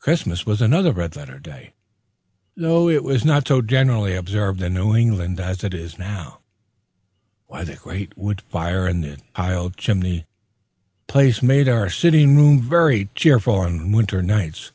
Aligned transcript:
Christmas 0.00 0.44
was 0.44 0.60
another 0.60 0.90
red 0.90 1.14
letter 1.14 1.38
day, 1.38 1.74
though 2.56 2.88
it 2.88 3.04
was 3.04 3.24
not 3.24 3.46
so 3.46 3.62
generally 3.62 4.12
observed 4.16 4.60
in 4.60 4.74
New 4.74 4.96
England 4.96 5.38
as 5.38 5.62
it 5.62 5.72
is 5.72 5.96
now. 5.96 6.40
The 7.48 7.76
great 7.80 8.18
wood 8.18 8.40
fire 8.40 8.88
in 8.88 9.00
the 9.02 9.20
tiled 9.36 9.76
chimney 9.76 10.24
place 11.06 11.40
made 11.40 11.68
our 11.68 11.88
sitting 11.88 12.36
room 12.36 12.60
very 12.62 13.10
cheerful 13.14 13.62
of 13.62 13.92
winter 13.92 14.24
nights. 14.24 14.72